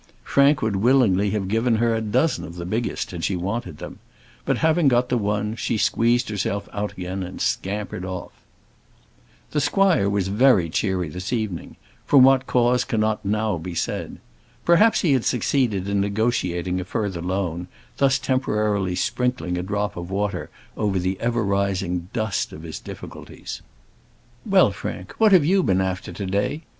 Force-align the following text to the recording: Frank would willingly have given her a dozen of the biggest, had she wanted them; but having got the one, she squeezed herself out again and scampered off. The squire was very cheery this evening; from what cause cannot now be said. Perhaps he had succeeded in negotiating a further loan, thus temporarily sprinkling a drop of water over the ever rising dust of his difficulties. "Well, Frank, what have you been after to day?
Frank 0.23 0.63
would 0.63 0.77
willingly 0.77 1.29
have 1.29 1.47
given 1.47 1.75
her 1.75 1.93
a 1.93 2.01
dozen 2.01 2.43
of 2.43 2.55
the 2.55 2.65
biggest, 2.65 3.11
had 3.11 3.23
she 3.23 3.35
wanted 3.35 3.77
them; 3.77 3.99
but 4.45 4.57
having 4.57 4.87
got 4.87 5.09
the 5.09 5.17
one, 5.19 5.55
she 5.55 5.77
squeezed 5.77 6.29
herself 6.29 6.67
out 6.73 6.93
again 6.93 7.21
and 7.21 7.39
scampered 7.39 8.03
off. 8.03 8.31
The 9.51 9.61
squire 9.61 10.09
was 10.09 10.27
very 10.27 10.71
cheery 10.71 11.07
this 11.09 11.31
evening; 11.31 11.75
from 12.03 12.23
what 12.23 12.47
cause 12.47 12.83
cannot 12.83 13.23
now 13.23 13.59
be 13.59 13.75
said. 13.75 14.17
Perhaps 14.65 15.01
he 15.01 15.13
had 15.13 15.23
succeeded 15.23 15.87
in 15.87 16.01
negotiating 16.01 16.81
a 16.81 16.83
further 16.83 17.21
loan, 17.21 17.67
thus 17.97 18.17
temporarily 18.17 18.95
sprinkling 18.95 19.55
a 19.55 19.61
drop 19.61 19.95
of 19.95 20.09
water 20.09 20.49
over 20.75 20.97
the 20.97 21.15
ever 21.19 21.43
rising 21.43 22.09
dust 22.11 22.51
of 22.53 22.63
his 22.63 22.79
difficulties. 22.79 23.61
"Well, 24.47 24.71
Frank, 24.71 25.13
what 25.19 25.31
have 25.31 25.45
you 25.45 25.61
been 25.61 25.79
after 25.79 26.11
to 26.11 26.25
day? 26.25 26.63